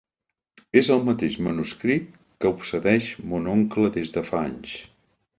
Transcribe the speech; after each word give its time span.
És 0.79 0.87
el 0.93 1.01
mateix 1.09 1.35
manuscrit 1.47 2.07
que 2.45 2.51
obsedeix 2.53 3.09
mon 3.33 3.49
oncle 3.57 3.91
des 3.99 4.15
de 4.17 4.25
fa 4.31 4.41
anys. 4.49 4.73